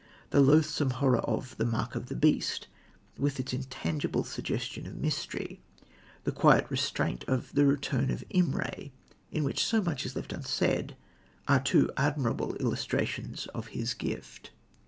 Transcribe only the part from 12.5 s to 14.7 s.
illustrations of his gift.